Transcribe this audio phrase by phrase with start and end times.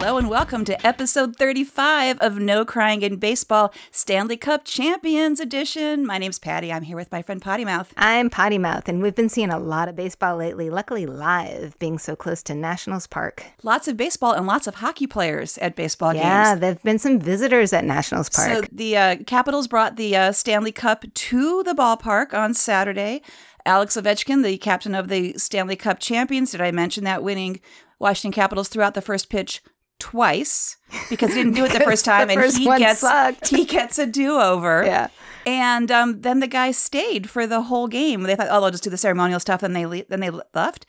[0.00, 6.06] Hello and welcome to episode 35 of No Crying in Baseball Stanley Cup Champions Edition.
[6.06, 6.72] My name's Patty.
[6.72, 7.92] I'm here with my friend Potty Mouth.
[7.98, 11.98] I'm Potty Mouth, and we've been seeing a lot of baseball lately, luckily live, being
[11.98, 13.44] so close to Nationals Park.
[13.62, 16.48] Lots of baseball and lots of hockey players at baseball Yeah, games.
[16.48, 18.50] Yeah, there have been some visitors at Nationals Park.
[18.50, 23.20] So the uh, Capitals brought the uh, Stanley Cup to the ballpark on Saturday.
[23.66, 27.60] Alex Ovechkin, the captain of the Stanley Cup champions, did I mention that winning
[27.98, 29.62] Washington Capitals threw out the first pitch
[30.00, 30.76] twice
[31.08, 33.48] because he didn't do it the first time, the and he gets sucked.
[33.48, 34.84] he gets a do over.
[34.84, 35.08] yeah.
[35.46, 38.24] And um, then the guy stayed for the whole game.
[38.24, 40.84] They thought, oh, they'll just do the ceremonial stuff, and they le- then they left.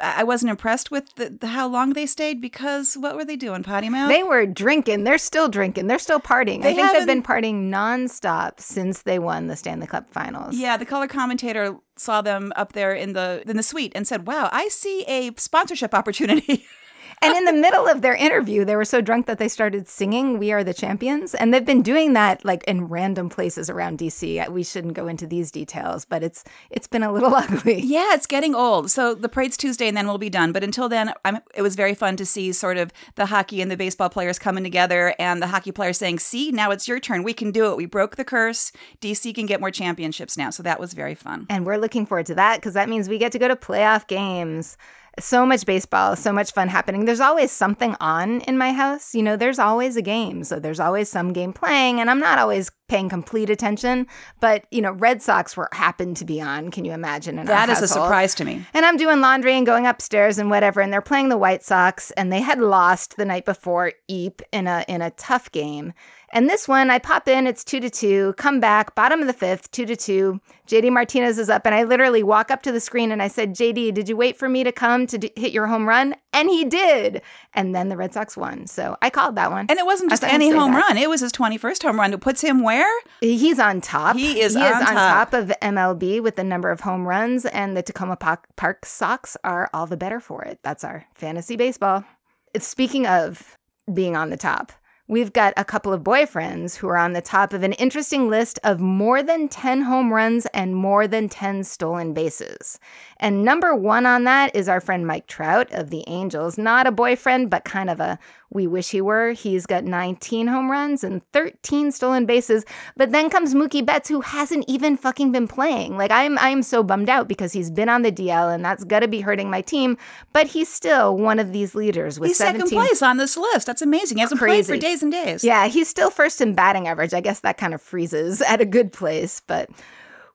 [0.00, 3.64] I wasn't impressed with the, the, how long they stayed because what were they doing?
[3.64, 4.08] Potty mouth.
[4.08, 5.02] They were drinking.
[5.02, 5.88] They're still drinking.
[5.88, 6.62] They're still partying.
[6.62, 10.56] They I think they've been partying nonstop since they won the Stanley Cup finals.
[10.56, 14.26] yeah, the color commentator saw them up there in the in the suite and said,
[14.28, 16.64] "Wow, I see a sponsorship opportunity."
[17.22, 20.38] And in the middle of their interview, they were so drunk that they started singing
[20.38, 21.34] We Are the Champions.
[21.34, 24.48] And they've been doing that like in random places around DC.
[24.50, 27.80] We shouldn't go into these details, but it's it's been a little ugly.
[27.80, 28.90] yeah, it's getting old.
[28.90, 30.52] So the parade's Tuesday, and then we'll be done.
[30.52, 33.70] But until then, I'm, it was very fun to see sort of the hockey and
[33.70, 37.22] the baseball players coming together, and the hockey players saying, "See, now it's your turn.
[37.22, 37.76] We can do it.
[37.76, 38.72] We broke the curse.
[39.00, 41.46] DC can get more championships now." So that was very fun.
[41.50, 44.06] And we're looking forward to that because that means we get to go to playoff
[44.06, 44.76] games.
[45.18, 47.04] So much baseball, so much fun happening.
[47.04, 49.14] There's always something on in my house.
[49.14, 50.44] You know, there's always a game.
[50.44, 54.06] So there's always some game playing, and I'm not always paying complete attention.
[54.40, 56.70] But, you know, Red Sox were happened to be on.
[56.70, 57.36] Can you imagine?
[57.44, 58.64] That is a surprise to me.
[58.74, 62.10] And I'm doing laundry and going upstairs and whatever, and they're playing the White Sox,
[62.12, 65.92] and they had lost the night before Eep in a in a tough game.
[66.32, 69.32] And this one, I pop in, it's two to two, come back, bottom of the
[69.32, 70.40] fifth, two to two.
[70.66, 73.54] JD Martinez is up, and I literally walk up to the screen and I said,
[73.54, 76.14] JD, did you wait for me to come to d- hit your home run?
[76.34, 77.22] And he did.
[77.54, 78.66] And then the Red Sox won.
[78.66, 79.66] So I called that one.
[79.70, 80.88] And it wasn't just any home that.
[80.88, 82.12] run; it was his twenty-first home run.
[82.12, 82.92] It puts him where?
[83.20, 84.14] He's on top.
[84.16, 85.30] He is he on is on top.
[85.30, 89.36] top of MLB with the number of home runs, and the Takoma Park, Park Sox
[89.42, 90.58] are all the better for it.
[90.62, 92.04] That's our fantasy baseball.
[92.52, 93.56] It's speaking of
[93.92, 94.72] being on the top.
[95.10, 98.58] We've got a couple of boyfriends who are on the top of an interesting list
[98.62, 102.78] of more than 10 home runs and more than 10 stolen bases.
[103.16, 106.58] And number one on that is our friend Mike Trout of the Angels.
[106.58, 108.18] Not a boyfriend, but kind of a
[108.50, 109.32] we wish he were.
[109.32, 112.64] He's got 19 home runs and 13 stolen bases.
[112.96, 115.96] But then comes Mookie Betts, who hasn't even fucking been playing.
[115.96, 119.08] Like I'm I'm so bummed out because he's been on the DL and that's gotta
[119.08, 119.98] be hurting my team.
[120.32, 123.66] But he's still one of these leaders with He's 17 second place on this list.
[123.66, 124.16] That's amazing.
[124.16, 125.44] He hasn't played for days and days.
[125.44, 127.14] yeah, he's still first in batting average.
[127.14, 129.68] I guess that kind of freezes at a good place, but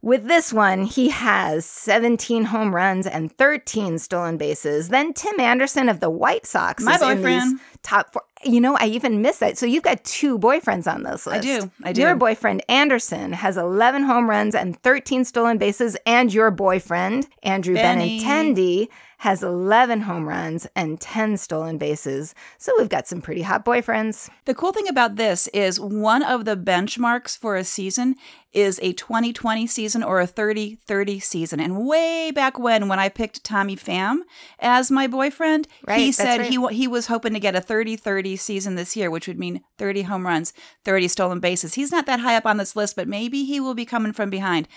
[0.04, 4.90] with this one, he has 17 home runs and 13 stolen bases.
[4.90, 7.52] Then Tim Anderson of the White Sox My is in boyfriend.
[7.54, 8.24] these top four.
[8.44, 9.58] You know, I even missed that.
[9.58, 11.44] So you've got two boyfriends on this list.
[11.44, 11.72] do.
[11.86, 12.02] I do.
[12.02, 17.76] Your boyfriend Anderson has 11 home runs and 13 stolen bases, and your boyfriend Andrew
[17.76, 18.20] Benny.
[18.20, 18.90] Benintendi
[19.24, 22.36] has 11 home runs and 10 stolen bases.
[22.58, 24.30] So we've got some pretty hot boyfriends.
[24.44, 28.16] The cool thing about this is one of the benchmarks for a season
[28.52, 31.62] is a 2020 season or a 30 30 season.
[31.62, 34.24] And way back when, when I picked Tommy Pham
[34.60, 36.50] as my boyfriend, Right, he said right.
[36.50, 39.64] he he was hoping to get a 30 30 season this year, which would mean
[39.78, 40.52] 30 home runs,
[40.84, 41.76] 30 stolen bases.
[41.76, 44.30] He's not that high up on this list, but maybe he will be coming from
[44.30, 44.68] behind.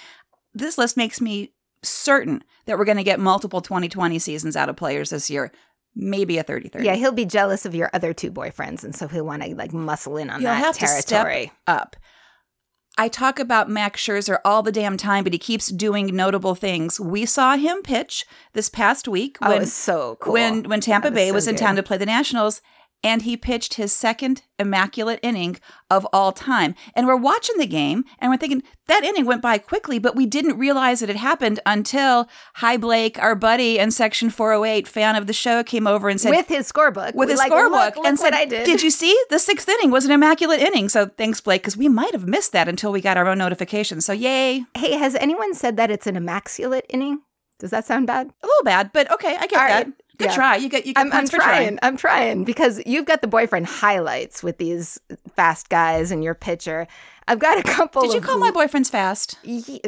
[0.55, 1.53] This list makes me
[1.89, 5.53] certain that we're going to get multiple 2020 seasons out of players this year.
[5.95, 6.85] Maybe a 30 30.
[6.85, 9.73] Yeah, he'll be jealous of your other two boyfriends, and so he'll want to like
[9.73, 11.47] muscle in on You'll that have territory.
[11.47, 11.97] to step up.
[12.99, 16.99] I talk about Max Scherzer all the damn time, but he keeps doing notable things.
[16.99, 18.25] We saw him pitch
[18.55, 20.33] this past week oh, when it's so cool.
[20.33, 21.61] when when Tampa was Bay so was in good.
[21.61, 22.63] town to play the Nationals,
[23.03, 25.59] and he pitched his second immaculate inning
[25.91, 26.75] of all time.
[26.95, 30.27] And we're watching the game, and we're thinking that inning went by quickly, but we
[30.27, 35.27] didn't realize it had happened until Hi Blake, our buddy and Section 408 fan of
[35.27, 38.33] the show, came over and said, with his scorebook, with his like, scorebook and said,
[38.33, 38.83] I did.
[38.83, 39.17] you see?
[39.31, 40.89] The sixth inning was an immaculate inning.
[40.89, 44.01] So thanks, Blake, because we might have missed that until we got our own notification.
[44.01, 44.65] So yay.
[44.77, 47.21] Hey, has anyone said that it's an immaculate inning?
[47.59, 48.27] Does that sound bad?
[48.43, 49.87] A little bad, but okay, I get All that.
[49.87, 49.95] right.
[50.19, 50.35] Good Yeah.
[50.35, 50.57] try.
[50.57, 51.41] You get you get I'm, I'm trying.
[51.41, 51.79] trying.
[51.83, 54.99] I'm trying because you've got the boyfriend highlights with these
[55.35, 56.87] fast guys and your pitcher.
[57.29, 58.03] I've got a couple.
[58.03, 59.37] Did you call my boyfriends fast?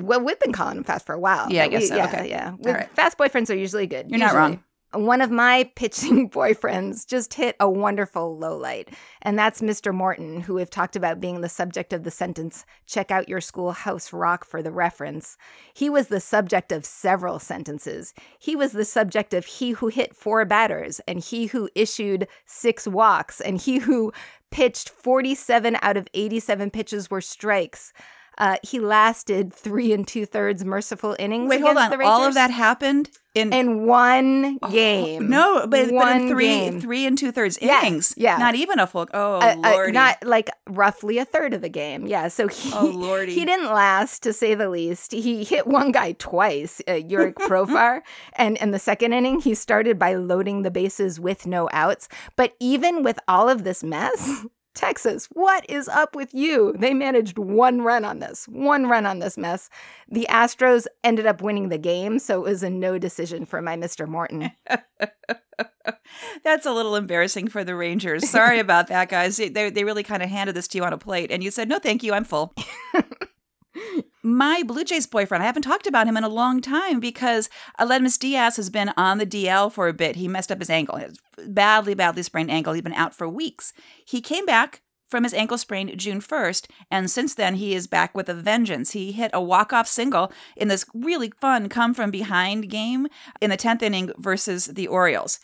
[0.03, 1.51] Well, we've been calling him fast for a while.
[1.51, 1.97] Yeah, I guess we- so.
[1.97, 2.29] Yeah, Okay.
[2.29, 2.55] yeah.
[2.61, 2.91] Right.
[2.95, 4.11] Fast boyfriends are usually good.
[4.11, 4.63] You're not wrong.
[4.93, 8.91] One of my pitching boyfriends just hit a wonderful low light,
[9.23, 9.95] and that's Mr.
[9.95, 14.13] Morton, who we've talked about being the subject of the sentence, check out your schoolhouse
[14.13, 15.37] rock for the reference.
[15.75, 18.15] He was the subject of several sentences.
[18.39, 22.87] He was the subject of he who hit four batters, and he who issued six
[22.87, 24.13] walks, and he who
[24.51, 27.93] pitched 47 out of 87 pitches were strikes.
[28.39, 31.49] Uh, he lasted three and two thirds merciful innings.
[31.51, 32.01] Wait, hold on.
[32.03, 35.25] All of that happened in in one game.
[35.25, 36.81] Oh, no, but, one but in three game.
[36.81, 38.15] three and two thirds innings.
[38.17, 38.37] yeah.
[38.39, 39.09] not even a full.
[39.13, 42.07] Oh Uh, uh, lordy, not like roughly a third of the game.
[42.07, 43.35] Yeah, so he Oh, lordy.
[43.35, 45.13] he didn't last to say the least.
[45.13, 48.03] He hit one guy twice, uh, Yurick Profar,
[48.35, 52.09] and in the second inning he started by loading the bases with no outs.
[52.37, 54.45] But even with all of this mess.
[54.79, 56.73] Texas, what is up with you?
[56.79, 59.69] They managed one run on this, one run on this mess.
[60.09, 63.77] The Astros ended up winning the game, so it was a no decision for my
[63.77, 64.07] Mr.
[64.07, 64.53] Morton.
[66.45, 68.31] That's a little embarrassing for the Rangers.
[68.31, 69.37] Sorry about that, guys.
[69.37, 71.69] They they really kind of handed this to you on a plate, and you said
[71.69, 72.55] no, thank you, I'm full.
[74.23, 77.49] My Blue Jays boyfriend, I haven't talked about him in a long time because
[77.79, 80.17] Aledmys Diaz has been on the DL for a bit.
[80.17, 82.73] He messed up his ankle, his badly, badly sprained ankle.
[82.73, 83.73] He'd been out for weeks.
[84.05, 88.15] He came back from his ankle sprain June 1st, and since then he is back
[88.15, 88.91] with a vengeance.
[88.91, 93.07] He hit a walk-off single in this really fun come from behind game
[93.41, 95.41] in the 10th inning versus the Orioles.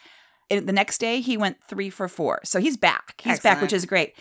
[0.50, 2.40] And the next day he went 3 for 4.
[2.44, 3.20] So he's back.
[3.22, 4.14] He's back, which is great.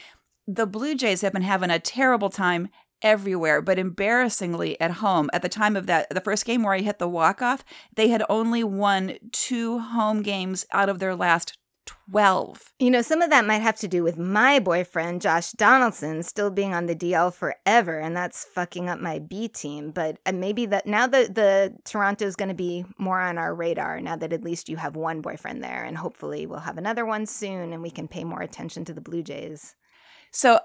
[0.47, 2.69] The Blue Jays have been having a terrible time
[3.03, 5.29] everywhere, but embarrassingly at home.
[5.33, 7.63] At the time of that, the first game where he hit the walk-off,
[7.95, 12.71] they had only won two home games out of their last 12.
[12.79, 16.50] You know, some of that might have to do with my boyfriend, Josh Donaldson, still
[16.50, 19.91] being on the DL forever, and that's fucking up my B team.
[19.91, 23.53] But uh, maybe that now that the Toronto is going to be more on our
[23.53, 27.05] radar, now that at least you have one boyfriend there, and hopefully we'll have another
[27.05, 29.75] one soon, and we can pay more attention to the Blue Jays.
[30.31, 30.59] So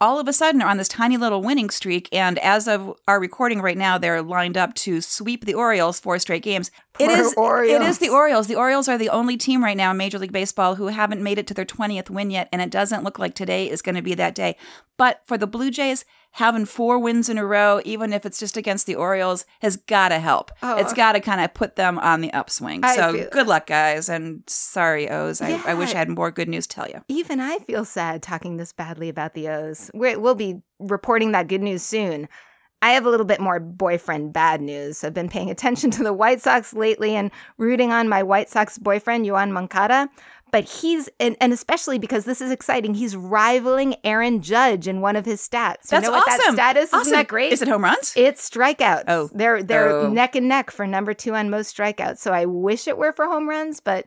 [0.00, 3.20] all of a sudden are on this tiny little winning streak, and as of our
[3.20, 6.70] recording right now, they're lined up to sweep the Orioles four straight games.
[7.00, 7.88] It Poor Orioles.
[7.88, 8.46] is the Orioles.
[8.46, 11.38] The Orioles are the only team right now in Major League Baseball who haven't made
[11.38, 14.02] it to their twentieth win yet, and it doesn't look like today is going to
[14.02, 14.56] be that day.
[14.96, 18.56] But for the Blue Jays, having four wins in a row, even if it's just
[18.56, 20.52] against the Orioles, has got to help.
[20.62, 20.76] Oh.
[20.76, 22.84] It's got to kind of put them on the upswing.
[22.84, 25.40] I so good luck, guys, and sorry, O's.
[25.40, 27.04] I, I wish I had more good news to tell you.
[27.08, 29.90] Even I feel sad talking this badly about the O's.
[29.92, 32.28] We're, we'll be reporting that good news soon.
[32.84, 35.02] I have a little bit more boyfriend bad news.
[35.04, 38.76] I've been paying attention to the White Sox lately and rooting on my White Sox
[38.76, 40.10] boyfriend, Yoan Moncada.
[40.52, 45.16] But he's, and, and especially because this is exciting, he's rivaling Aaron Judge in one
[45.16, 45.88] of his stats.
[45.88, 46.56] That's know what awesome.
[46.56, 46.90] that stat is?
[46.92, 47.00] Awesome.
[47.00, 47.54] Isn't that great?
[47.54, 48.12] Is it home runs?
[48.16, 49.04] It's strikeouts.
[49.08, 49.30] Oh.
[49.32, 50.10] They're they're Oh.
[50.10, 52.18] neck and neck for number two on most strikeouts.
[52.18, 54.04] So I wish it were for home runs, but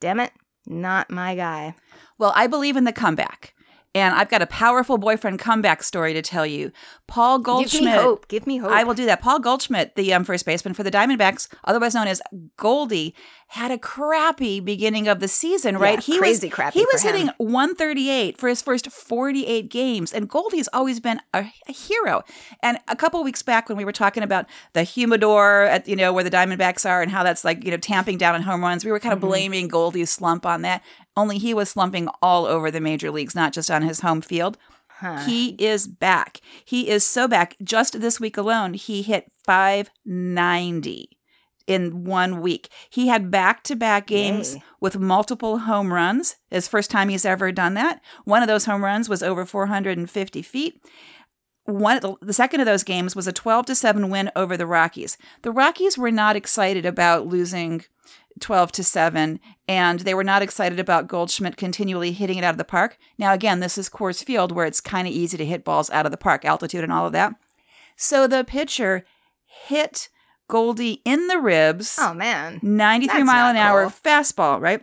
[0.00, 0.32] damn it,
[0.66, 1.74] not my guy.
[2.18, 3.54] Well, I believe in the comeback.
[3.98, 6.72] And I've got a powerful boyfriend comeback story to tell you.
[7.06, 7.82] Paul Goldschmidt.
[7.82, 8.28] Give me hope.
[8.28, 8.70] Give me hope.
[8.70, 9.20] I will do that.
[9.20, 12.20] Paul Goldschmidt, the um, first baseman for the Diamondbacks, otherwise known as
[12.56, 13.14] Goldie,
[13.52, 16.06] had a crappy beginning of the season, right?
[16.06, 17.14] Yeah, crazy crappy He was him.
[17.14, 22.22] hitting 138 for his first 48 games, and Goldie's always been a, a hero.
[22.62, 26.12] And a couple weeks back, when we were talking about the humidor at you know
[26.12, 28.84] where the Diamondbacks are and how that's like you know tamping down on home runs,
[28.84, 29.28] we were kind of Mm-hmm.
[29.28, 30.82] blaming Goldie's slump on that.
[31.16, 34.58] Only he was slumping all over the major leagues, not just on his home field.
[35.00, 35.24] Huh.
[35.24, 36.40] He is back.
[36.64, 37.56] He is so back.
[37.62, 41.17] Just this week alone, he hit 590
[41.68, 42.68] in one week.
[42.90, 44.62] He had back to back games Yay.
[44.80, 46.36] with multiple home runs.
[46.50, 48.00] His first time he's ever done that.
[48.24, 50.82] One of those home runs was over 450 feet.
[51.64, 55.18] One, the second of those games was a 12 to 7 win over the Rockies.
[55.42, 57.84] The Rockies were not excited about losing
[58.40, 62.58] 12 to 7 and they were not excited about Goldschmidt continually hitting it out of
[62.58, 62.96] the park.
[63.18, 66.06] Now again, this is Coors Field where it's kind of easy to hit balls out
[66.06, 67.34] of the park, altitude and all of that.
[67.96, 69.04] So the pitcher
[69.44, 70.08] hit
[70.48, 71.96] Goldie in the ribs.
[72.00, 72.58] Oh man.
[72.62, 74.82] 93 That's mile an not hour fastball, right?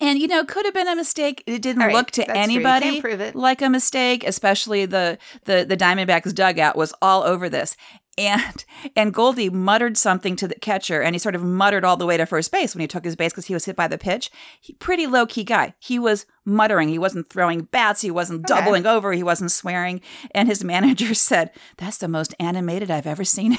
[0.00, 1.42] And you know, could have been a mistake.
[1.46, 2.60] It didn't right, look to that's true.
[2.60, 7.76] You anybody like a mistake, especially the the the Diamondbacks dugout was all over this.
[8.18, 8.64] And
[8.96, 12.16] and Goldie muttered something to the catcher, and he sort of muttered all the way
[12.16, 14.30] to first base when he took his base because he was hit by the pitch.
[14.60, 15.74] He, pretty low key guy.
[15.80, 16.88] He was muttering.
[16.88, 18.02] He wasn't throwing bats.
[18.02, 18.60] He wasn't Okay.
[18.60, 19.12] doubling over.
[19.12, 20.00] He wasn't swearing.
[20.32, 23.58] And his manager said, "That's the most animated I've ever seen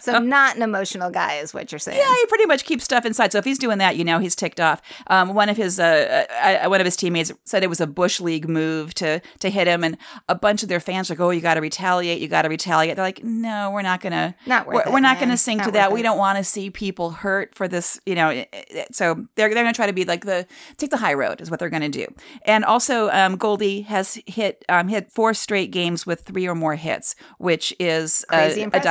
[0.00, 1.98] so not an emotional guy is what you're saying.
[1.98, 3.32] Yeah, he pretty much keeps stuff inside.
[3.32, 4.80] So if he's doing that, you know, he's ticked off.
[5.08, 8.20] Um, one of his uh, uh, one of his teammates said it was a bush
[8.20, 9.96] league move to to hit him, and
[10.28, 12.20] a bunch of their fans are like, "Oh, you got to retaliate!
[12.20, 14.34] You got to retaliate!" They're like, "No, we're not gonna.
[14.46, 15.28] Not worth we're, it, we're not man.
[15.28, 15.90] gonna sink Not to that.
[15.90, 19.26] worth We don't want to see people hurt for this, you know." it- it- So
[19.34, 21.70] they're they're gonna try to be like the take the high road is what they're
[21.70, 22.06] gonna do.
[22.44, 26.74] And also, um, Goldie has hit um, hit four straight games with three or more
[26.74, 28.84] hits, which is a, a impressive.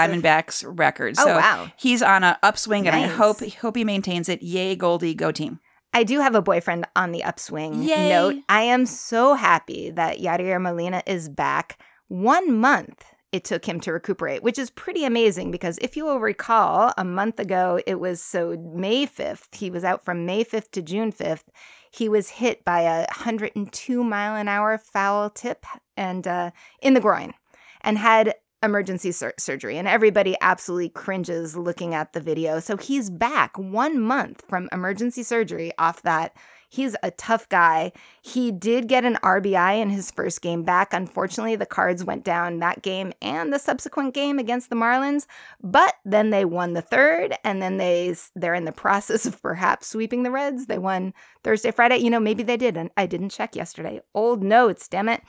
[0.63, 1.15] Record.
[1.17, 1.72] Oh, so wow.
[1.77, 4.41] he's on an upswing, and I hope hope he maintains it.
[4.41, 5.60] Yay, Goldie, go team!
[5.93, 8.10] I do have a boyfriend on the upswing Yay.
[8.10, 8.36] note.
[8.50, 11.79] I am so happy that Yadier Molina is back.
[12.08, 16.20] One month it took him to recuperate, which is pretty amazing because if you will
[16.20, 19.55] recall, a month ago it was so May 5th.
[19.55, 21.46] He was out from May 5th to June 5th.
[21.91, 25.65] He was hit by a 102 mile an hour foul tip
[25.96, 26.51] and uh,
[26.82, 27.34] in the groin
[27.82, 32.60] and had emergency sur- surgery and everybody absolutely cringes looking at the video.
[32.60, 36.36] So he's back one month from emergency surgery off that.
[36.70, 37.91] He's a tough guy.
[38.24, 40.91] He did get an rbi in his first game back.
[40.91, 45.27] Unfortunately the cards went down that game and the subsequent game against the marlins
[45.62, 49.88] but then they won the third and then they they're in the process of perhaps
[49.88, 50.65] sweeping the reds.
[50.65, 51.98] They won thursday friday.
[51.98, 54.01] You know maybe they did and i didn't check yesterday.
[54.15, 55.22] Old notes damn it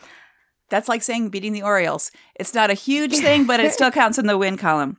[0.71, 2.11] That's like saying beating the Orioles.
[2.35, 4.99] It's not a huge thing, but it still counts in the win column.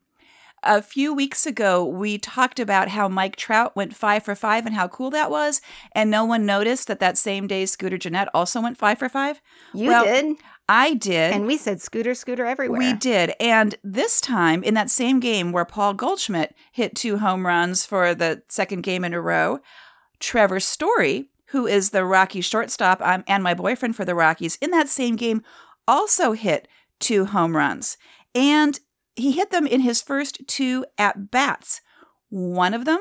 [0.64, 4.74] A few weeks ago, we talked about how Mike Trout went five for five and
[4.74, 8.62] how cool that was, and no one noticed that that same day Scooter Gennett also
[8.62, 9.42] went five for five.
[9.76, 11.34] you Well, did I did.
[11.34, 13.34] and we said scooter scooter everywhere We did.
[13.40, 18.16] And this time, in that same game where Paul Goldschmidt hit two home runs for
[18.16, 19.60] the second game in a row,
[20.20, 24.72] Trevor Story, who is the Rockies shortstop um, and my boyfriend for the Rockies, in
[24.72, 25.42] that same game
[25.88, 26.68] also hit
[27.00, 27.98] two home runs.
[28.36, 28.78] And
[29.16, 31.80] he hit them in his first two at bats.
[32.28, 33.00] One of them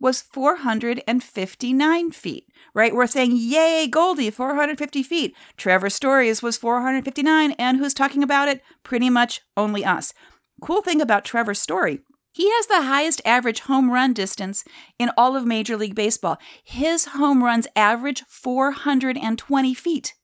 [0.00, 2.94] was 459 feet, right?
[2.94, 5.36] We're saying, yay, Goldie, 450 feet.
[5.58, 8.62] Trevor Stories was 459, and who's talking about it?
[8.82, 10.14] Pretty much only us.
[10.62, 12.00] Cool thing about Trevor Story,
[12.32, 14.64] he has the highest average home run distance
[14.98, 16.38] in all of Major League Baseball.
[16.62, 20.14] His home runs average 420 feet.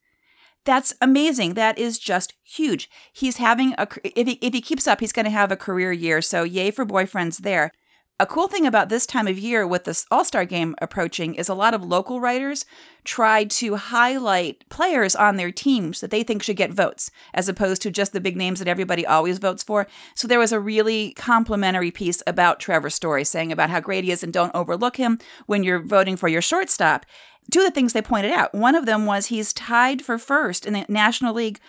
[0.63, 1.53] That's amazing.
[1.53, 2.89] That is just huge.
[3.13, 5.93] He's having a if he if he keeps up, he's going to have a career
[5.93, 6.21] year.
[6.21, 7.71] So yay for boyfriends there.
[8.19, 11.49] A cool thing about this time of year with this All Star game approaching is
[11.49, 12.65] a lot of local writers
[13.03, 17.83] try to highlight players on their teams that they think should get votes, as opposed
[17.83, 19.85] to just the big names that everybody always votes for.
[20.15, 24.11] So there was a really complimentary piece about Trevor Story saying about how great he
[24.11, 27.05] is and don't overlook him when you're voting for your shortstop.
[27.51, 30.65] Two of the things they pointed out one of them was he's tied for first
[30.65, 31.59] in the National League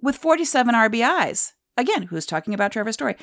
[0.00, 1.52] with 47 RBIs.
[1.76, 3.14] Again, who's talking about Trevor Story?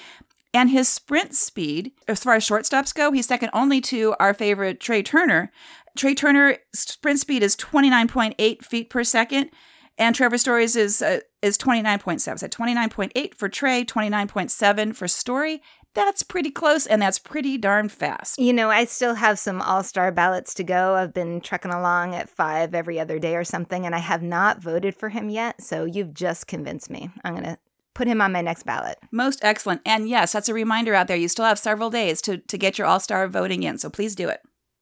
[0.54, 4.80] And his sprint speed, as far as shortstops go, he's second only to our favorite
[4.80, 5.52] Trea Turner.
[5.98, 9.50] Trea Turner sprint speed is 29.8 feet per second,
[9.98, 12.40] and Trevor Story's is uh, is 29.7.
[12.40, 15.62] So 29.8 for Trea, 29.7 for Story.
[15.94, 18.38] That's pretty close, and that's pretty darn fast.
[18.38, 20.96] You know, I still have some all star ballots to go.
[20.96, 24.62] I've been trucking along at five every other day or something, and I have not
[24.62, 25.62] voted for him yet.
[25.62, 27.10] So you've just convinced me.
[27.24, 27.58] I'm going to
[27.96, 29.00] put him on my next ballot.
[29.12, 29.82] Most excellent.
[29.86, 31.18] And yes, that's a reminder out there.
[31.18, 34.14] You still have several days to, to get your all star voting in, so please
[34.14, 34.42] do it.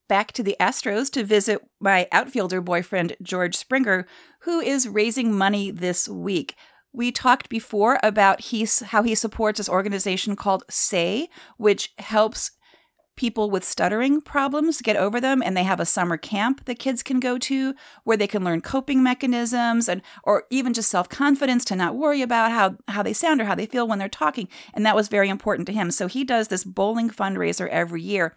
[0.09, 4.05] Back to the Astros to visit my outfielder boyfriend, George Springer,
[4.41, 6.55] who is raising money this week.
[6.91, 12.51] We talked before about he's, how he supports this organization called SAY, which helps
[13.15, 17.03] people with stuttering problems get over them and they have a summer camp that kids
[17.03, 21.75] can go to where they can learn coping mechanisms and or even just self-confidence to
[21.75, 24.47] not worry about how how they sound or how they feel when they're talking.
[24.73, 25.91] And that was very important to him.
[25.91, 28.35] So he does this bowling fundraiser every year.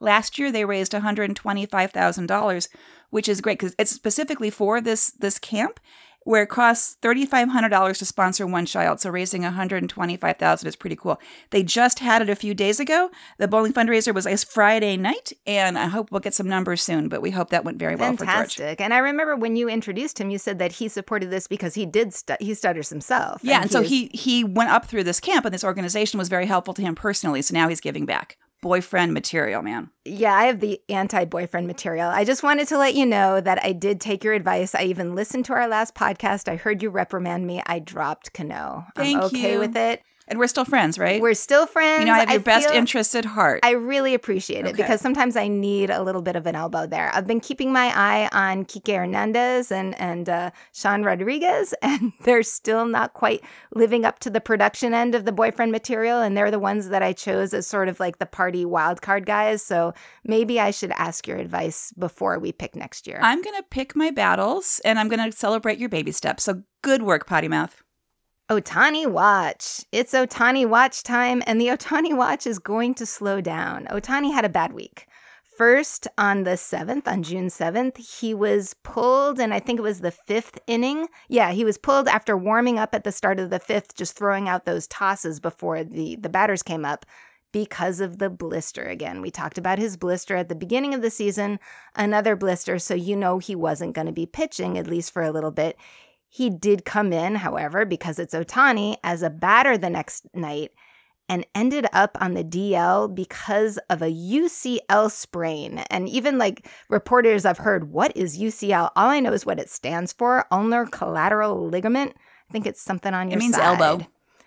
[0.00, 2.68] Last year they raised $125,000
[3.10, 5.80] which is great cuz it's specifically for this this camp
[6.24, 9.00] where it costs $3,500 to sponsor one child.
[9.00, 11.20] So raising $125,000 is pretty cool.
[11.50, 13.10] They just had it a few days ago.
[13.38, 17.08] The bowling fundraiser was last Friday night, and I hope we'll get some numbers soon,
[17.08, 18.28] but we hope that went very well for George.
[18.56, 18.80] Fantastic.
[18.80, 21.86] And I remember when you introduced him, you said that he supported this because he
[21.86, 23.40] did, stu- he stutters himself.
[23.44, 26.28] Yeah, and, so was- he he went up through this camp, and this organization was
[26.28, 27.42] very helpful to him personally.
[27.42, 28.36] So now he's giving back.
[28.64, 29.90] Boyfriend material, man.
[30.06, 32.08] Yeah, I have the anti boyfriend material.
[32.08, 34.74] I just wanted to let you know that I did take your advice.
[34.74, 36.48] I even listened to our last podcast.
[36.48, 37.62] I heard you reprimand me.
[37.66, 38.86] I dropped Cano.
[38.96, 39.58] Thank I'm okay you.
[39.58, 40.02] with it.
[40.26, 41.20] And we're still friends, right?
[41.20, 42.00] We're still friends.
[42.00, 43.60] you know, I have your best feel- interests at heart.
[43.62, 44.82] I really appreciate it Okay.
[44.82, 47.10] because sometimes I need a little bit of an elbow there.
[47.14, 52.42] I've been keeping my eye on Kike Hernandez and and uh, Sean Rodriguez, and they're
[52.42, 53.42] still not quite
[53.74, 57.02] living up to the production end of the boyfriend material, and they're the ones that
[57.02, 59.62] I chose as sort of like the party wild card guys.
[59.62, 59.92] So
[60.24, 63.18] maybe I should ask your advice before we pick next year.
[63.22, 66.44] I'm going to pick my battles and I'm going to celebrate your baby steps.
[66.44, 67.83] So good work, Potty Mouth.
[68.50, 69.86] Ohtani Watch.
[69.90, 73.86] It's Ohtani Watch time, and the Ohtani Watch is going to slow down.
[73.86, 75.06] Ohtani had a bad week.
[75.56, 80.02] First, on the 7th, on June 7th, he was pulled, and I think it was
[80.02, 81.06] the fifth inning.
[81.28, 84.46] Yeah, he was pulled after warming up at the start of the fifth, just throwing
[84.46, 87.06] out those tosses before the, the batters came up
[87.54, 89.22] because of the blister again.
[89.22, 91.60] We talked about his blister at the beginning of the season,
[91.94, 95.30] another blister, so you know he wasn't going to be pitching, at least for a
[95.30, 95.78] little bit.
[96.34, 100.72] He did come in, however, because it's Ohtani, as a batter the next night
[101.28, 105.78] and ended up on the DL because of a UCL sprain.
[105.90, 108.90] And even like reporters I've heard, what is UCL?
[108.96, 112.14] All I know is what it stands for ulnar collateral ligament.
[112.50, 113.80] I think it's something on your It means side.
[113.80, 114.04] elbow.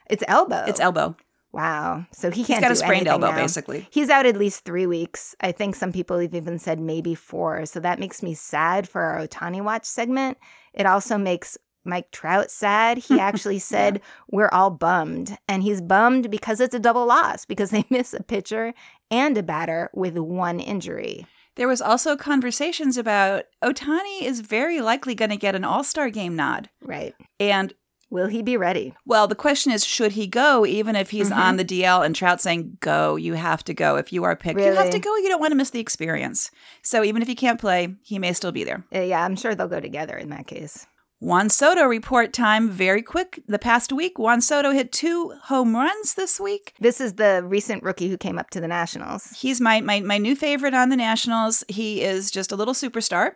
[0.10, 0.65] It's elbow.
[0.67, 1.15] It's elbow.
[1.53, 2.06] Wow.
[2.12, 3.41] So he He's can't got do a sprained anything elbow, now.
[3.41, 3.88] basically.
[3.89, 5.38] He's out at least three weeks.
[5.39, 7.65] I think some people have even said maybe four.
[7.65, 10.38] So that makes me sad for our Ohtani Watch segment.
[10.74, 12.98] It also makes Mike Trout sad.
[13.00, 15.38] He actually said, We're all bummed.
[15.48, 18.74] And he's bummed because it's a double loss, because they miss a pitcher
[19.10, 21.25] and a batter with one injury.
[21.56, 26.10] There was also conversations about Ohtani is very likely going to get an All Star
[26.12, 26.70] game nod.
[26.82, 27.15] Right.
[27.39, 27.74] And
[28.10, 28.94] Will he be ready?
[29.06, 31.36] well, the question is, should he go even if he's Mhm.
[31.36, 33.98] on the DL and Trout saying, go, you have to go.
[33.98, 35.13] If you are picked, you have to go.
[35.17, 36.50] You don't want to miss the experience.
[36.84, 38.86] So even if he can't play, he may still be there.
[38.96, 40.88] Uh, yeah, I'm sure they'll go together in that case.
[41.19, 43.41] Juan Soto report time very quick.
[43.47, 46.75] The past week, Juan Soto hit two home runs this week.
[46.79, 49.31] This is the recent rookie who came up to the Nationals.
[49.31, 51.63] He's my, my my new favorite on the Nationals.
[51.67, 53.31] He is just a little superstar.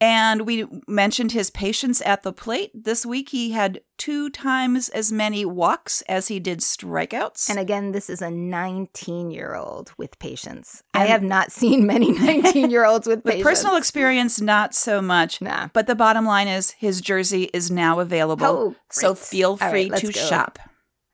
[0.00, 2.70] And we mentioned his patience at the plate.
[2.74, 7.48] This week he had two times as many walks as he did strikeouts.
[7.48, 10.82] And again, this is a 19 year old with patience.
[10.92, 13.44] I have not seen many 19 year olds with with patience.
[13.48, 15.40] personal experience, not so much.
[15.40, 15.68] Nah.
[15.72, 18.46] But the bottom line is his jersey is now available.
[18.46, 20.20] Oh, so feel free let's to go.
[20.20, 20.58] shop.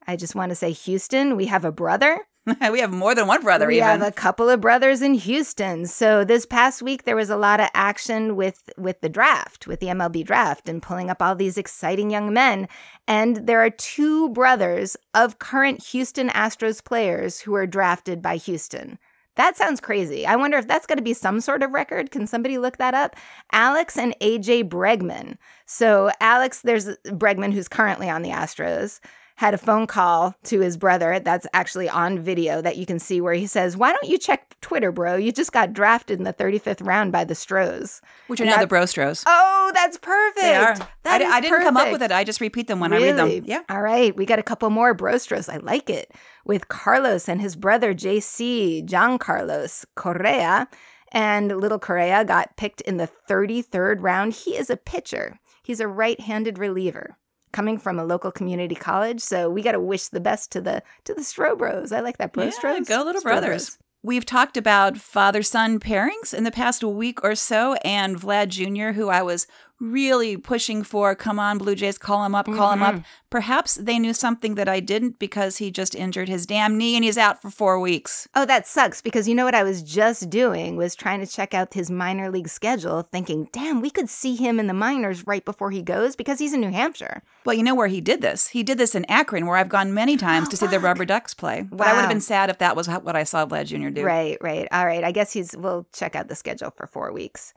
[0.06, 2.26] I just want to say, Houston, we have a brother.
[2.73, 3.73] we have more than one brother, even.
[3.73, 4.00] we even.
[4.00, 5.87] have a couple of brothers in Houston.
[5.87, 9.80] So this past week there was a lot of action with with the draft, with
[9.80, 12.69] the MLB draft, and pulling up all these exciting young men.
[13.07, 18.99] And there are two brothers of current Houston Astros players who are drafted by Houston.
[19.36, 20.26] That sounds crazy.
[20.26, 22.10] I wonder if that's going to be some sort of record.
[22.10, 23.17] Can somebody look that up?
[23.52, 25.39] Alex and AJ Bregman.
[25.67, 29.00] So, Alex, there's Bregman, who's currently on the Astros,
[29.40, 33.22] had a phone call to his brother that's actually on video that you can see
[33.22, 35.16] where he says, Why don't you check Twitter, bro?
[35.16, 38.02] You just got drafted in the 35th round by the Stros.
[38.26, 39.24] which are and now the Bro Brostros.
[39.26, 40.42] Oh, that's perfect.
[40.42, 40.72] They are.
[40.72, 42.12] I, That is I didn't come up with it.
[42.12, 43.42] I just repeat them when I read them.
[43.46, 43.62] Yeah.
[43.70, 44.14] All right.
[44.14, 45.50] We got a couple more Brostros.
[45.50, 46.12] I like it.
[46.44, 50.68] With Carlos and his brother JC, John Carlos Correa.
[51.12, 54.34] And little Correa got picked in the 33rd round.
[54.34, 57.16] He is a pitcher, he's a right handed reliever.
[57.52, 60.82] Coming from a local community college, so we got to wish the best to the
[61.04, 61.91] to the Strobros.
[61.93, 63.23] I like that, bro Yeah, go little Strobros.
[63.23, 63.78] brothers.
[64.02, 68.93] We've talked about father son pairings in the past week or so, and Vlad Jr.,
[68.93, 69.47] who I was
[69.80, 71.14] really pushing for.
[71.14, 72.99] Come on, Blue Jays, call him up, call him Mm-hmm.
[72.99, 73.04] up.
[73.30, 77.04] Perhaps they knew something that I didn't because he just injured his damn knee and
[77.04, 78.26] he's out for four weeks.
[78.34, 81.54] Oh, that sucks because you know what I was just doing was trying to check
[81.54, 85.45] out his minor league schedule, thinking, damn, we could see him in the minors right
[85.45, 87.23] before he goes because he's in New Hampshire.
[87.47, 88.49] Well, you know where he did this?
[88.49, 91.32] He did this in Akron, where I've gone many times to see the Rubber Ducks
[91.32, 91.69] play.
[91.71, 93.90] But I would have been sad if that was what I saw Vlad Jr.
[93.90, 94.04] do.
[94.04, 94.66] Right, right.
[94.73, 95.04] All right.
[95.04, 97.54] I guess he's, we'll check out the schedule for four weeks.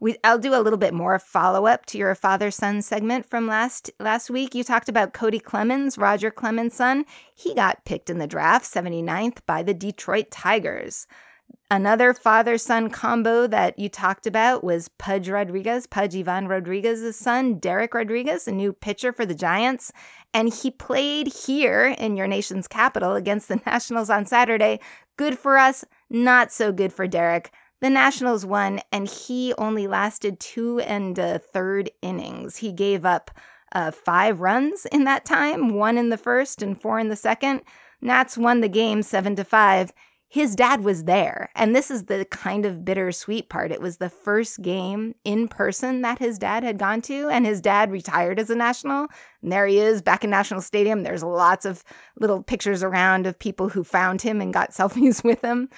[0.00, 3.46] We, I'll do a little bit more follow up to your father son segment from
[3.46, 4.54] last last week.
[4.54, 7.04] You talked about Cody Clemens, Roger Clemens' son.
[7.34, 11.06] He got picked in the draft, 79th, by the Detroit Tigers.
[11.70, 17.58] Another father son combo that you talked about was Pudge Rodriguez, Pudge Ivan Rodriguez's son,
[17.58, 19.90] Dereck Rodriguez, a new pitcher for the Giants.
[20.32, 24.78] And he played here in your nation's capital against the Nationals on Saturday.
[25.16, 27.46] Good for us, not so good for Dereck.
[27.80, 32.58] The Nationals won, and he only lasted two and a third innings.
[32.58, 33.30] He gave up
[33.72, 37.62] uh, five runs in that time, one in the first and four in the second.
[38.00, 39.92] Nats won the game seven to five.
[40.28, 41.48] his dad was there.
[41.54, 43.70] And this is the kind of bittersweet part.
[43.70, 47.60] It was the first game in person that his dad had gone to, and his
[47.60, 49.06] dad retired as a national.
[49.42, 51.04] And there he is back in National Stadium.
[51.04, 51.84] There's lots of
[52.18, 55.68] little pictures around of people who found him and got selfies with him.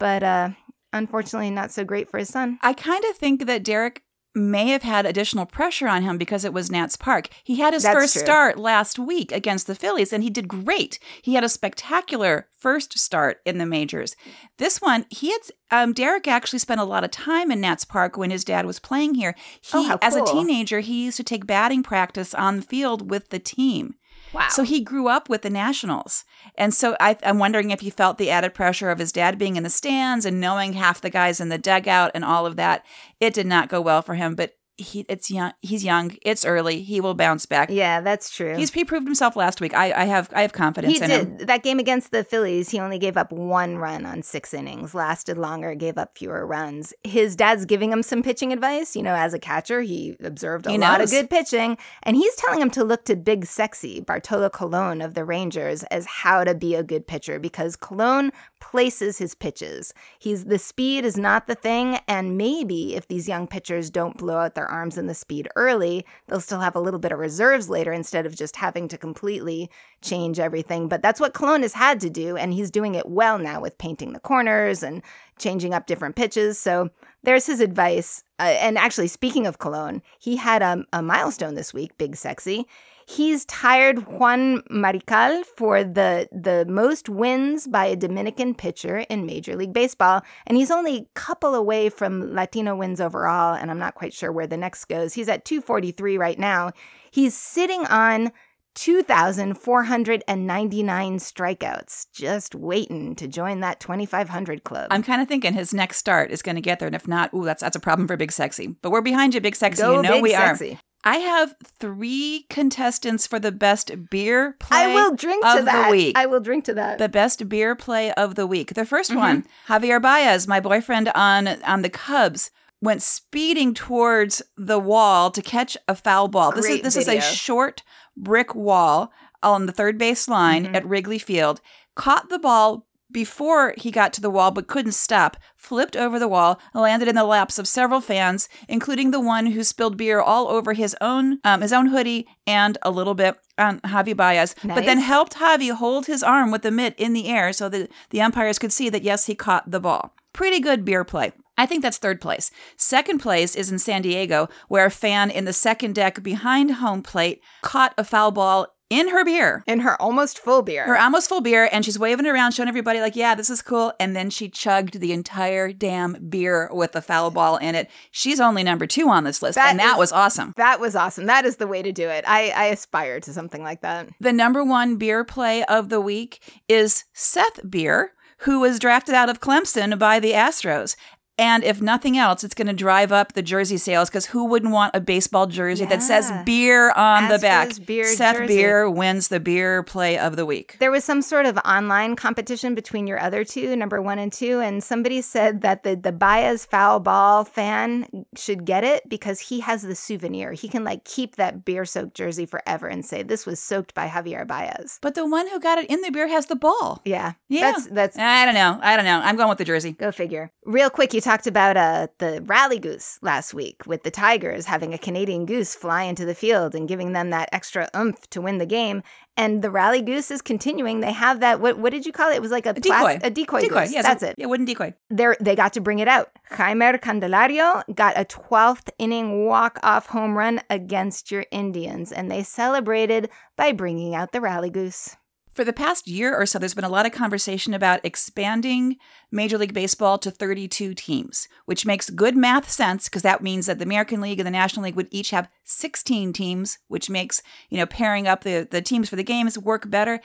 [0.00, 0.50] But uh,
[0.92, 2.58] unfortunately, not so great for his son.
[2.62, 3.98] I kind of think that Dereck
[4.32, 7.28] may have had additional pressure on him because it was Nats Park.
[7.42, 8.22] He had his That's first true.
[8.22, 11.00] start last week against the Phillies and he did great.
[11.20, 14.14] He had a spectacular first start in the majors.
[14.56, 15.40] This one, he had
[15.72, 18.78] um, Dereck actually spent a lot of time in Nats Park when his dad was
[18.78, 19.34] playing here.
[19.60, 23.10] He Oh, how as a teenager, he used to take batting practice on the field
[23.10, 23.94] with the team.
[24.32, 24.48] Wow.
[24.50, 26.24] So he grew up with the Nationals.
[26.54, 29.56] And so I, I'm wondering if he felt the added pressure of his dad being
[29.56, 32.84] in the stands and knowing half the guys in the dugout and all of that.
[33.18, 35.52] It did not go well for him, but he, it's young.
[35.60, 36.16] He's young.
[36.22, 36.82] It's early.
[36.82, 37.70] He will bounce back.
[37.70, 38.56] yeah, that's true.
[38.56, 39.74] He's he proved himself last week.
[39.74, 41.36] I, I have I have confidence He in him.
[41.36, 41.46] did.
[41.48, 45.38] That game against the Phillies, he only gave up one run on six innings, lasted
[45.38, 46.92] longer, gave up fewer runs.
[47.04, 48.96] His dad's giving him some pitching advice.
[48.96, 51.12] You know, as a catcher, he observed a He lot knows.
[51.12, 55.14] of good pitching, and he's telling him to look to Big Sexy, Bartolo Colon of
[55.14, 59.92] the Rangers, as how to be a good pitcher because Colon places his pitches.
[60.18, 64.36] He's the speed is not the thing, and maybe if these young pitchers don't blow
[64.38, 67.68] out their arms in the speed early, they'll still have a little bit of reserves
[67.68, 70.88] later instead of just having to completely change everything.
[70.88, 73.78] But that's what Colon has had to do, and he's doing it well now with
[73.78, 75.02] painting the corners and
[75.38, 76.58] changing up different pitches.
[76.58, 76.90] So
[77.22, 78.24] there's his advice.
[78.38, 82.66] Uh, and actually, speaking of Colon, he had a, a milestone this week, Big Sexy.
[83.16, 89.56] He's tired Juan Marichal for the the most wins by a Dominican pitcher in Major
[89.56, 93.54] League Baseball, and he's only a couple away from Latino wins overall.
[93.54, 95.14] And I'm not quite sure where the next goes.
[95.14, 96.70] He's at 243 right now.
[97.10, 98.30] He's sitting on
[98.76, 104.86] 2,499 strikeouts, just waiting to join that 2,500 club.
[104.92, 107.34] I'm kind of thinking his next start is going to get there, and if not,
[107.34, 108.68] ooh, that's that's a problem for Big Sexy.
[108.82, 109.82] But we're behind you, Big Sexy.
[109.82, 110.74] Go you know Big we Sexy.
[110.74, 110.78] are.
[111.02, 114.76] I have three contestants for the best beer play.
[114.78, 115.86] I will drink to that.
[115.86, 116.18] the week.
[116.18, 116.98] I will drink to that.
[116.98, 118.74] the best beer play of the week.
[118.74, 119.18] The 1st Mm-hmm.
[119.18, 122.50] one, Javier Baez, my boyfriend on on the Cubs,
[122.82, 126.52] went speeding towards the wall to catch a foul ball.
[126.52, 127.82] this is Great this is a short
[128.16, 129.10] brick wall
[129.42, 130.74] on the third base line Mm-hmm.
[130.76, 131.60] at Wrigley Field.
[131.94, 136.28] Caught the ball before he got to the wall but couldn't stop, flipped over the
[136.28, 140.48] wall, landed in the laps of several fans, including the one who spilled beer all
[140.48, 144.54] over his own um, his own hoodie and a little bit on Javi Baez.
[144.64, 147.90] But then helped Javi hold his arm with the mitt in the air so that
[148.10, 150.14] the umpires could see that yes, he caught the ball.
[150.32, 151.32] Pretty good beer play.
[151.58, 152.50] I think that's third place.
[152.78, 157.02] Second place is in San Diego, where a fan in the second deck behind home
[157.02, 160.84] plate caught a foul ball in her beer in her almost full beer.
[160.84, 163.62] her almost full beer and she's waving it around showing everybody like yeah this is
[163.62, 167.88] cool and then she chugged the entire damn beer with the foul ball in it
[168.10, 170.96] she's only number two on this list That and that is- was awesome that was
[170.96, 171.26] awesome.
[171.26, 172.24] That is the way to do it.
[172.26, 174.08] I, I aspire to something like that.
[174.20, 178.12] the number one beer play of the week is seth beer
[178.44, 180.96] who was drafted out of clemson by the astros
[181.40, 184.72] and if nothing else, it's going to drive up the jersey sales because who wouldn't
[184.72, 187.70] want a baseball jersey that says beer on the back?
[187.86, 188.56] Beer Seth jersey.
[188.56, 190.76] Beer wins the beer play of the week.
[190.80, 194.60] There was some sort of online competition between your other two, number one and two,
[194.60, 199.60] and somebody said that the the Baez foul ball fan should get it because he
[199.60, 200.52] has the souvenir.
[200.52, 204.08] He can like keep that beer soaked jersey forever and say this was soaked by
[204.08, 204.98] Javier Baez.
[205.00, 207.00] But the one who got it in the beer has the ball.
[207.04, 207.72] Yeah, Yeah.
[207.72, 208.78] That's that's I don't know.
[208.82, 209.20] I don't know.
[209.20, 209.92] I'm going with the jersey.
[209.92, 210.50] Go figure.
[210.64, 214.92] Real quick, you talked about uh, the rally goose last week with the Tigers having
[214.92, 218.58] a Canadian goose fly into the field and giving them that extra oomph to win
[218.58, 219.02] the game.
[219.36, 221.00] And the rally goose is continuing.
[221.00, 221.60] They have that.
[221.60, 222.34] What what did you call it?
[222.34, 223.18] It was like a, A plas- decoy.
[223.22, 223.80] a decoy, Decoy.
[223.82, 223.92] goose.
[223.92, 224.34] Yes, That's a- it.
[224.38, 224.92] Yeah, wooden decoy.
[225.08, 226.30] They they got to bring it out.
[226.50, 232.42] Jaime Candelario got a 12th inning walk off home run against your Indians, and they
[232.42, 235.16] celebrated by bringing out the rally goose.
[235.52, 238.96] For the past year or so, there's been a lot of conversation about expanding
[239.32, 243.78] Major League Baseball to 32 teams, which makes good math sense because that means that
[243.78, 247.78] the American League and the National League would each have 16 teams, which makes, you
[247.78, 250.20] know, pairing up the, the teams for the games work better.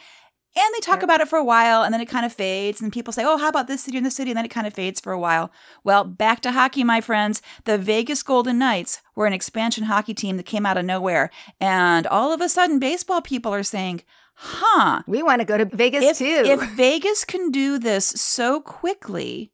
[0.58, 1.04] And they talk Yep.
[1.04, 2.80] about it for a while and then it kind of fades.
[2.80, 4.32] And people say, oh, how about this city and this city?
[4.32, 5.52] And then it kind of fades for a while.
[5.84, 7.42] Well, back to hockey, my friends.
[7.66, 11.30] The Vegas Golden Knights were an expansion hockey team that came out of nowhere.
[11.60, 14.04] And all of a sudden, baseball people are saying,
[14.36, 16.44] huh, We want to go to Vegas if, too.
[16.46, 19.52] if Vegas can do this so quickly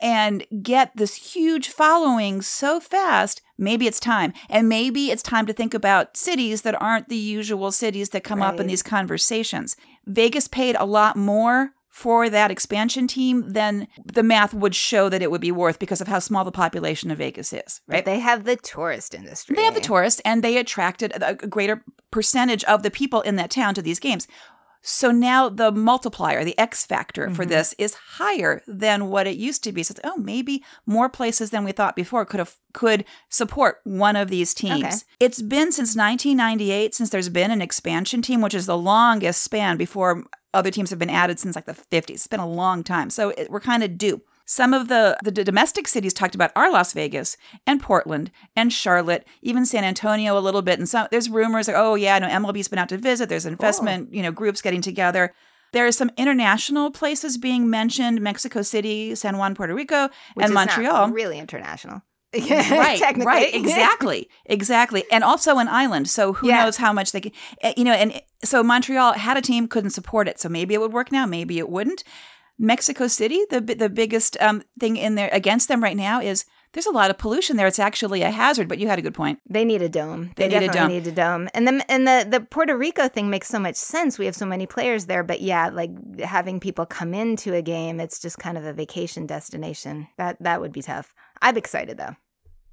[0.00, 4.32] and get this huge following so fast, maybe it's time.
[4.48, 8.42] And maybe it's time to think about cities that aren't the usual cities that come
[8.42, 9.76] up in these conversations.
[10.06, 15.22] Vegas paid a lot more for that expansion team, then the math would show that
[15.22, 18.04] it would be worth because of how small the population of Vegas is, But right?
[18.04, 19.54] they have the tourist industry.
[19.54, 23.48] They have the tourists and they attracted a greater percentage of the people in that
[23.48, 24.26] town to these games.
[24.82, 27.50] So now the multiplier, the X factor for mm-hmm.
[27.50, 29.84] this is higher than what it used to be.
[29.84, 34.16] So it's, oh, maybe more places than we thought before could have could support one
[34.16, 34.84] of these teams.
[34.84, 34.96] Okay.
[35.20, 39.76] It's been since 1998 since there's been an expansion team, which is the longest span
[39.76, 42.10] before other teams have been added since like the 50s.
[42.10, 43.10] It's been a long time.
[43.10, 44.22] So it, we're kind of due.
[44.46, 47.36] Some of the, the domestic cities talked about are Las Vegas
[47.66, 50.78] and Portland and Charlotte, even San Antonio a little bit.
[50.78, 53.28] And some there's rumors like, oh yeah, no, MLB's been out to visit.
[53.28, 54.16] There's investment, oh.
[54.16, 55.34] you know, groups getting together.
[55.72, 60.54] There are some international places being mentioned: Mexico City, San Juan, Puerto Rico, which and
[60.54, 61.08] Montreal.
[61.08, 62.02] really international.
[62.50, 63.26] right, technically.
[63.26, 66.08] right, exactly, exactly, and also an island.
[66.08, 66.64] So who Yeah.
[66.64, 67.92] knows how much they can, eh, you know?
[67.92, 71.26] And so Montreal had a team, couldn't support it, so maybe it would work now,
[71.26, 72.04] maybe it wouldn't.
[72.58, 76.86] Mexico City, the the biggest um, thing in there against them right now is there's
[76.86, 77.66] a lot of pollution there.
[77.68, 78.68] It's actually a hazard.
[78.68, 79.40] But you had a good point.
[79.48, 80.30] They need a dome.
[80.36, 81.04] They They, need a definitely dome.
[81.04, 81.48] need a dome.
[81.54, 84.18] And the and the the Puerto Rico thing makes so much sense.
[84.20, 87.98] We have so many players there, but yeah, like having people come into a game,
[87.98, 90.06] it's just kind of a vacation destination.
[90.16, 91.12] That that would be tough.
[91.42, 92.14] I'm excited though.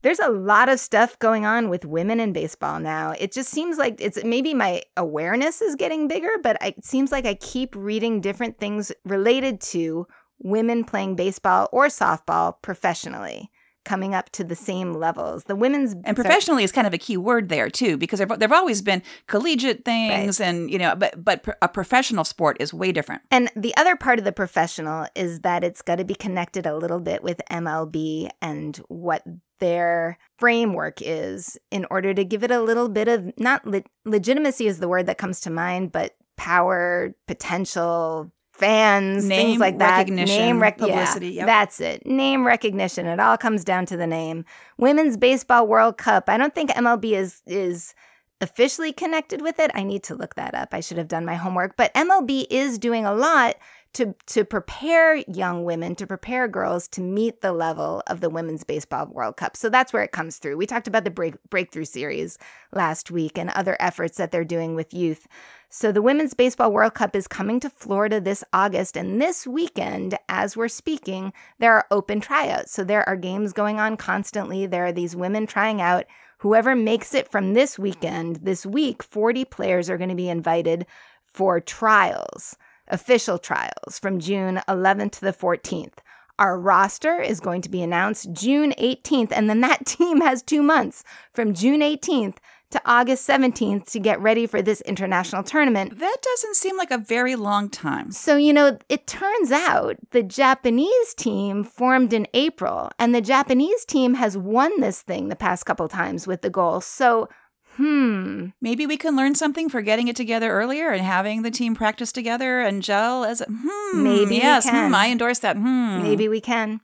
[0.01, 3.11] There's a lot of stuff going on with women in baseball now.
[3.19, 7.11] It just seems like it's maybe my awareness is getting bigger, but I- it seems
[7.11, 10.07] like I keep reading different things related to
[10.39, 13.51] women playing baseball or softball professionally,
[13.83, 15.45] coming up to the same levels.
[15.45, 18.51] The women's And professionally is kind of a key word there too, because there there've
[18.51, 23.21] always been collegiate things, and you know, but but a professional sport is way different.
[23.31, 26.77] And the other part of the professional is that it's got to be connected a
[26.77, 29.23] little bit with MLB and what
[29.59, 34.67] their framework is in order to give it a little bit of not le- legitimacy
[34.67, 39.97] is the word that comes to mind, but power, potential, fans, Name things like that.
[39.97, 41.45] recognition, name rec- publicity, Yeah, yep.
[41.47, 42.05] That's it.
[42.05, 43.05] Name recognition.
[43.05, 44.45] It all comes down to the name.
[44.77, 46.29] Women's Baseball World Cup.
[46.29, 47.93] I don't think MLB is is
[48.39, 49.69] officially connected with it.
[49.75, 50.73] I need to look that up.
[50.73, 51.75] I should have done my homework.
[51.77, 53.55] But MLB is doing a lot
[53.93, 58.63] to to prepare young women, to prepare girls to meet the level of the Women's
[58.63, 59.57] Baseball World Cup.
[59.57, 60.55] So that's where it comes through.
[60.57, 62.37] We talked about the break, breakthrough series
[62.71, 65.27] last week and other efforts that they're doing with youth.
[65.73, 70.17] So the Women's Baseball World Cup is coming to Florida this August and this weekend
[70.27, 72.73] as we're speaking, there are open tryouts.
[72.73, 74.65] So there are games going on constantly.
[74.65, 76.05] There are these women trying out
[76.39, 80.87] Whoever makes it from this weekend, this week, 40 players are going to be invited
[81.23, 82.57] for trials,
[82.87, 85.99] official trials from June 11th to the 14th.
[86.39, 90.63] Our roster is going to be announced June 18th, and then that team has two
[90.63, 92.37] months from June 18th
[92.71, 95.99] to August 17th to get ready for this international tournament.
[95.99, 98.11] That doesn't seem like a very long time.
[98.11, 103.85] So, you know, it turns out the Japanese team formed in April, and the Japanese
[103.85, 106.81] team has won this thing the past couple times with the goal.
[106.81, 107.29] So,
[107.75, 111.75] hmm, Maybe we can learn something for getting it together earlier and having the team
[111.75, 114.03] practice together and gel as a hmm.
[114.03, 114.89] Maybe we yes, can.
[114.89, 115.57] hmm, I endorse that.
[115.57, 116.01] Hmm.
[116.03, 116.81] maybe we can.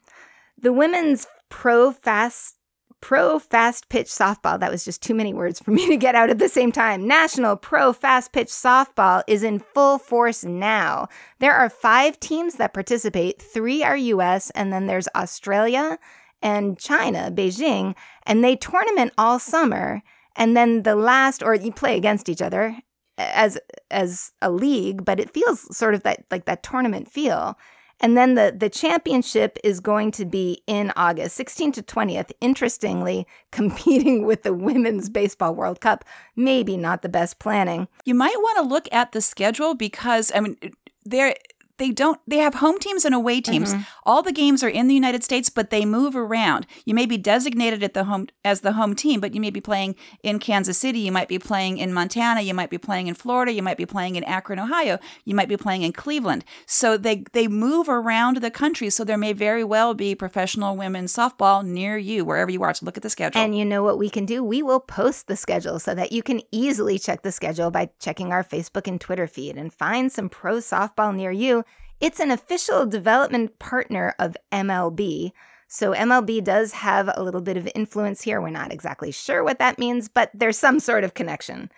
[0.60, 2.57] The women's pro fast
[3.02, 4.60] pro fast pitch softball.
[4.60, 7.08] That was just too many words for me to get out at the same time.
[7.08, 11.08] National pro fast pitch softball is in full force now.
[11.40, 13.42] There are five teams that participate.
[13.42, 16.00] Three are us and then there's australia
[16.42, 20.02] and china beijing and they tournament all summer.
[20.36, 22.78] And then the last or you play against each other
[23.18, 23.58] as
[23.90, 27.58] as a league but it feels sort of that like that tournament feel
[28.00, 32.32] and then the, the championship is going to be in August, 16th to 20th.
[32.42, 36.06] Interestingly, competing with the Women's Baseball World Cup.
[36.36, 37.88] Maybe not the best planning.
[38.06, 40.58] You might want to look at the schedule because I mean
[41.06, 41.36] they're
[41.78, 43.74] they don't they have home teams and away teams.
[43.74, 43.84] Mm-hmm.
[44.04, 46.66] All the games are in the United States, but they move around.
[46.86, 49.62] You may be designated at the home as the home team, but you may be
[49.62, 53.14] playing in Kansas City, you might be playing in Montana, you might be playing in
[53.14, 56.44] Florida, you might be playing in Akron, Ohio, you might be playing in Cleveland.
[56.66, 61.14] So they they move around the country, so there may very well be professional women's
[61.14, 62.74] softball near you wherever you are.
[62.74, 63.42] So look at the schedule.
[63.42, 64.44] And you know what we can do?
[64.44, 68.32] We will post the schedule so that you can easily check the schedule by checking
[68.32, 71.64] our Facebook and Twitter feed and find some pro softball near you.
[72.00, 75.32] It's an official development partner of MLB.
[75.68, 78.40] So MLB does have a little bit of influence here.
[78.40, 81.72] We're not exactly sure what that means, but there's some sort of connection.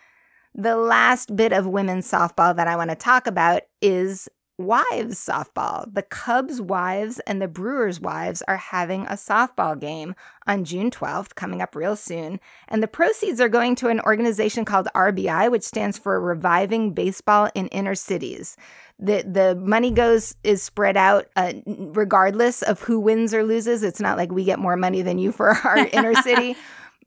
[0.53, 4.27] The last bit of women's softball that I want to talk about is
[4.60, 5.91] wives softball.
[5.91, 11.34] The Cubs wives and the Brewers wives are having a softball game on June 12th,
[11.36, 12.41] coming up real soon.
[12.67, 17.49] And the proceeds are going to an organization called RBI, which stands for Reviving Baseball
[17.55, 18.58] in Inner Cities.
[18.99, 23.81] The, the money goes is spread out uh, regardless of who wins or loses.
[23.81, 26.55] It's not like we get more money than you for our inner city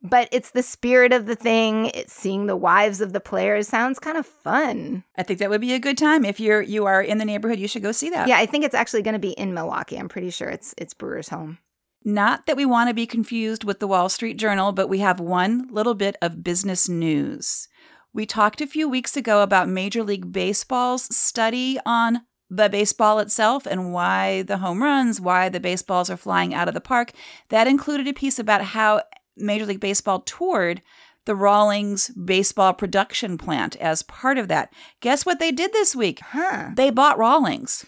[0.02, 1.87] but it's the spirit of the thing.
[1.94, 5.05] It's seeing the wives of the players sounds kind of fun.
[5.16, 7.61] I think that would be a good time if you're you are in the neighborhood.
[7.61, 8.28] You should go see that.
[8.28, 9.96] Yeah, I think it's actually going to be in Milwaukee.
[9.96, 11.59] I'm pretty sure it's it's Brewers home.
[12.05, 15.20] Not that we want to be confused with the Wall Street Journal, but we have
[15.20, 17.68] one little bit of business news.
[18.14, 23.64] We talked a few weeks ago about Major League Baseball's study on the baseball itself
[23.66, 27.12] and why the home runs, why the baseballs are flying out of the park.
[27.48, 29.03] That included a piece about how
[29.35, 30.83] Major League Baseball toured
[31.25, 34.70] the Rawlings baseball production plant as part of that.
[35.01, 36.20] Guess what they did this week?
[36.20, 36.72] Huh.
[36.77, 37.87] They bought Rawlings.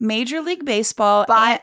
[0.00, 1.62] Major League Baseball bought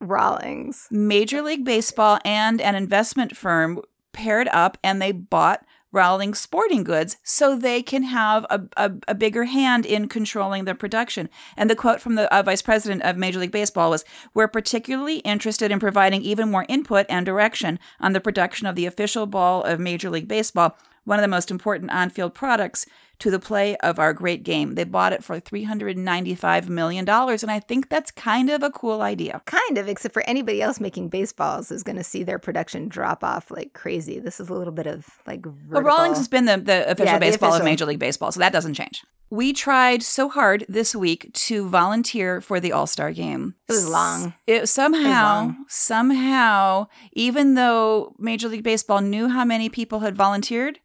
[0.00, 0.88] Rawlings.
[0.90, 7.18] Major League Baseball and an investment firm paired up and they bought Rawlings Sporting Goods
[7.22, 11.28] so they can have a, a, a, bigger hand in controlling the production.
[11.56, 15.18] And the quote from the uh, vice president of Major League Baseball was We're particularly
[15.18, 19.62] interested in providing even more input and direction on the production of the official ball
[19.62, 22.86] of Major League Baseball, one of the most important on field products
[23.22, 24.74] to the play of our great game.
[24.74, 29.40] They bought it for $395 million, and I think that's kind of a cool idea.
[29.44, 33.22] Kind of, except for anybody else making baseballs is going to see their production drop
[33.22, 34.18] off like crazy.
[34.18, 35.46] This is a little bit of like.
[35.46, 35.70] Vertical.
[35.70, 37.66] Well, Rawlings has been the, the official yeah, baseball the official.
[37.66, 39.04] of Major League Baseball, so that doesn't change.
[39.30, 43.54] We tried so hard this week to volunteer for the All Star game.
[43.68, 44.34] It was long.
[44.48, 45.64] It somehow, it long.
[45.68, 50.80] somehow, even though Major League Baseball knew how many people had volunteered,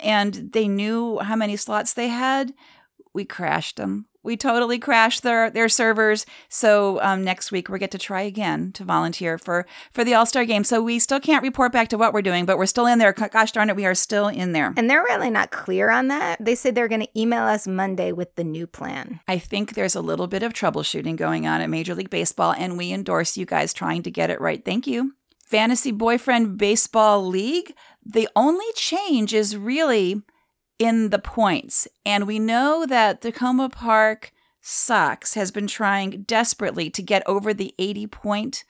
[0.00, 2.52] and they knew how many slots they had,
[3.12, 4.06] we crashed them.
[4.22, 6.26] We totally crashed their their servers.
[6.48, 10.26] So um, next week we get to try again to volunteer for for the All
[10.26, 10.64] Star game.
[10.64, 13.12] So we still can't report back to what we're doing, but we're still in there.
[13.12, 14.74] Gosh darn it, we are still in there.
[14.76, 16.44] And they're really not clear on that.
[16.44, 19.20] They said they're going to email us Monday with the new plan.
[19.26, 22.76] I think there's a little bit of troubleshooting going on at Major League Baseball, and
[22.76, 24.62] we endorse you guys trying to get it right.
[24.62, 25.14] Thank you.
[25.46, 27.74] Fantasy Boyfriend Baseball League.
[28.10, 30.22] The only change is really
[30.78, 31.86] in the points.
[32.06, 37.74] And we know that Takoma Park Sox has been trying desperately to get over the
[37.78, 38.64] 80 point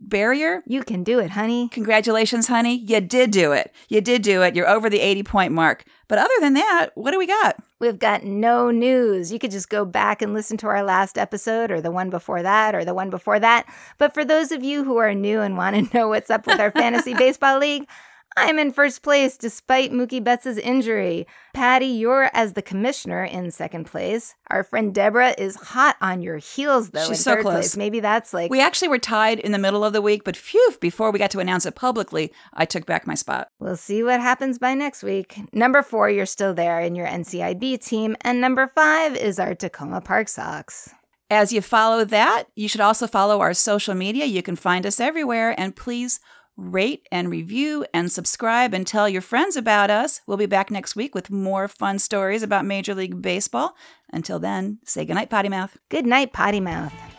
[0.00, 0.62] barrier.
[0.66, 1.68] You can do it, honey.
[1.68, 2.76] Congratulations, honey.
[2.76, 3.72] You did do it.
[3.88, 4.54] You did do it.
[4.54, 5.84] You're over the 80 point mark.
[6.06, 7.56] But other than that, what do we got?
[7.80, 9.32] We've got no news.
[9.32, 12.42] You could just go back and listen to our last episode or the one before
[12.42, 13.66] that or the one before that.
[13.98, 16.60] But for those of you who are new and want to know what's up with
[16.60, 17.88] our fantasy baseball league,
[18.36, 21.26] I'm in first place despite Mookie Betts' injury.
[21.52, 24.34] Patty, you're as the commissioner in second place.
[24.50, 27.54] Our friend Deborah is hot on your heels though She's so close.
[27.54, 27.76] place.
[27.76, 30.74] Maybe that's like We actually were tied in the middle of the week, but phew,
[30.80, 33.48] before we got to announce it publicly, I took back my spot.
[33.60, 35.40] We'll see what happens by next week.
[35.52, 40.04] Number 4, you're still there in your NCIB team, and number 5 is our Takoma
[40.04, 40.90] Park Sox.
[41.30, 44.24] As you follow that, you should also follow our social media.
[44.26, 46.20] You can find us everywhere and please
[46.56, 50.20] rate and review and subscribe and tell your friends about us.
[50.26, 53.76] We'll be back next week with more fun stories about Major League Baseball.
[54.12, 55.76] Until then, say goodnight, Potty Mouth.
[55.88, 57.13] Good night, Potty Mouth.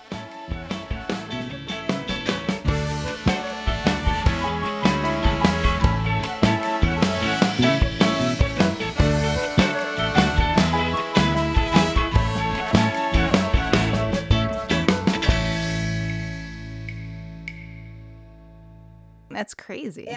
[19.35, 20.05] That's crazy.
[20.05, 20.13] Yeah.